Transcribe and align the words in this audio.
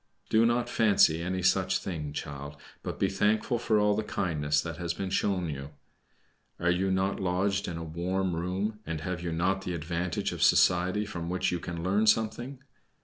Do 0.31 0.47
not 0.47 0.67
fancy 0.67 1.21
any 1.21 1.43
such 1.43 1.77
thing, 1.77 2.11
child; 2.11 2.55
but 2.81 2.97
be 2.99 3.07
thankful 3.07 3.59
for 3.59 3.77
all 3.77 3.95
the 3.95 4.01
kindness 4.01 4.59
that 4.61 4.77
has 4.77 4.95
been 4.95 5.11
shown 5.11 5.47
you. 5.47 5.75
Are 6.59 6.71
you 6.71 6.89
not 6.89 7.19
lodged 7.19 7.67
in 7.67 7.77
a 7.77 7.83
warm 7.83 8.35
room, 8.35 8.79
and 8.83 9.01
have 9.01 9.21
you 9.21 9.31
not 9.31 9.61
the 9.61 9.75
advantage 9.75 10.31
of 10.31 10.41
society 10.41 11.05
from 11.05 11.29
which 11.29 11.51
you 11.51 11.59
can 11.59 11.83
learn 11.83 12.07
something? 12.07 12.63